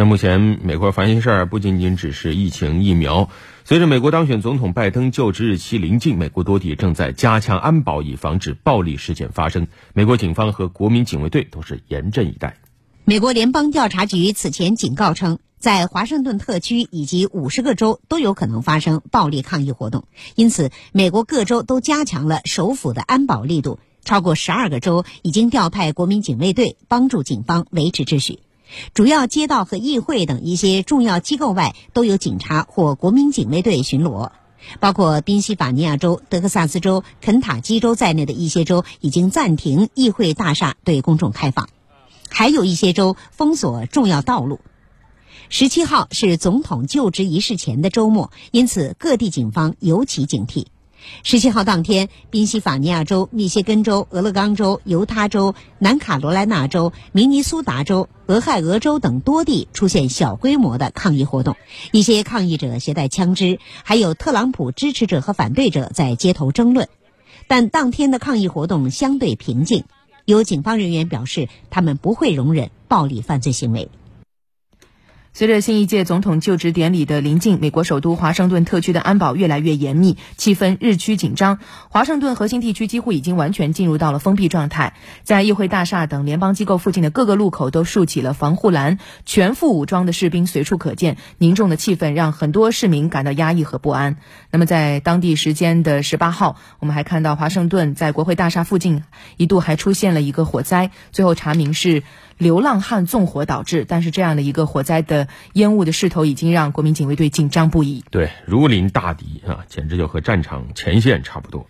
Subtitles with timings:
[0.00, 3.28] 那目前美国烦心事儿不仅仅只是疫情疫苗。
[3.64, 9.66] 随着美国当选总统拜登就职日期临近，美国多地正在加强安保，以防止暴力事件发生。
[9.94, 12.58] 美国警方和国民警卫队都是严阵以待。
[13.04, 20.04] 美国联邦调查局此前警告称，在华盛顿特区以及五十个州都有可能发生暴力抗议活动，
[20.36, 23.80] 因此美国各州都加强了首府的安保力度。
[24.04, 28.38] 超过十二个州已经调派国民警卫队帮助警方维持秩序。
[28.94, 34.30] 主要街道和议会等一些重要机构外都有警察或国民警卫队巡逻，
[34.80, 41.68] 包括宾夕法尼亚州、德克萨斯州、肯塔基州在内的一些州已经暂停议会大厦对公众开放，
[42.28, 44.60] 还有一些州封锁重要道路。
[45.48, 50.66] 十七号是总统就职仪式前的周末，因此各地警方尤其警惕。
[51.22, 61.56] 十七号当天，宾夕法尼亚州、密歇根州、俄勒冈州、犹他州、南卡罗来纳州、明尼苏达州、俄亥俄州等多地出现小规模的抗议活动，
[61.92, 66.88] 一些抗议者携带枪支，还有特朗普支持者和反对者在街头争论。
[67.46, 69.84] 但当天的抗议活动相对平静，
[70.24, 73.90] 有警方人员表示，他们不会容忍暴力犯罪行为。
[75.38, 81.60] 随着新一届总统就职典礼的临近，美国首都华盛顿特区的安保越来越严密，气氛日趋紧张。
[81.90, 91.16] 华盛顿核心地区几乎已经完全进入到了封闭状态，在议会大厦等联邦机构附近的各个路口都竖起了防护栏，全副武装的士兵随处可见。
[91.38, 94.16] 凝重的气氛让很多市民感到压抑和不安。
[94.50, 99.04] 那么，在当地时间的十八号，我们还看到华盛顿在国会大厦附近
[99.36, 102.02] 一度还出现了一个火灾，最后查明是
[102.38, 103.84] 流浪汉纵火导致。
[103.86, 108.02] 但是，这样的一个火灾的烟雾的势头已经让国民警卫队紧张不已。
[108.10, 111.68] 对，如临大敌啊，简直就和战场前线差不多。